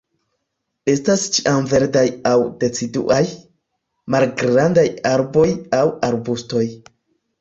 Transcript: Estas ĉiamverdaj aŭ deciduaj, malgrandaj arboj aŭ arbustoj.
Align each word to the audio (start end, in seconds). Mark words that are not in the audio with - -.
Estas 0.93 1.25
ĉiamverdaj 1.35 2.03
aŭ 2.31 2.39
deciduaj, 2.63 3.21
malgrandaj 4.15 4.87
arboj 5.11 5.49
aŭ 5.83 5.87
arbustoj. 6.09 6.65